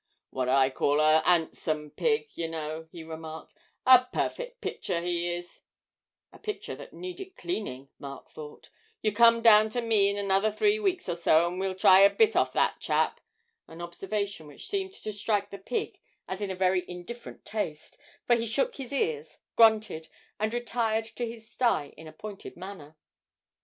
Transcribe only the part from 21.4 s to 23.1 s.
sty in a pointed manner.